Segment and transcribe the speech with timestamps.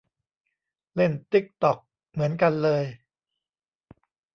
[0.95, 1.77] เล่นติ๊กต็อก
[2.11, 2.83] เหมือนกันเลย